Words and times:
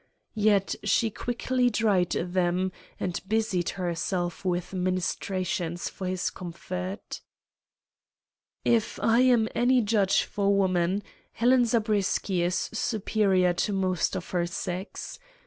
Yet 0.33 0.73
she 0.83 1.11
quickly 1.11 1.69
dried 1.69 2.09
them 2.13 2.71
and 2.99 3.21
busied 3.27 3.69
herself 3.77 4.43
with 4.43 4.73
ministrations 4.73 5.89
for 5.89 6.07
his 6.07 6.31
comfort. 6.31 7.21
"If 8.65 8.99
I 8.99 9.19
am 9.19 9.47
any 9.53 9.79
judge 9.81 10.23
of 10.35 10.37
woman, 10.39 11.03
Helen 11.33 11.65
Zabriskie 11.67 12.41
is 12.41 12.55
superior 12.73 13.53
to 13.53 13.73
most 13.73 14.15
of 14.15 14.31
her 14.31 14.47
sex. 14.47 15.19